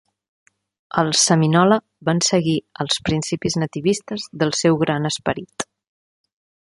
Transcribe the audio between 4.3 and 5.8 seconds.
del seu Gran Esperit.